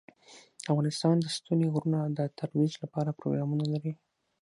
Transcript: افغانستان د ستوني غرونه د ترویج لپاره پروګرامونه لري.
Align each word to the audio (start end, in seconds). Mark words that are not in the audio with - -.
افغانستان 0.71 1.15
د 1.19 1.25
ستوني 1.35 1.67
غرونه 1.73 1.99
د 2.17 2.19
ترویج 2.39 2.73
لپاره 2.83 3.15
پروګرامونه 3.19 3.65
لري. 3.73 3.93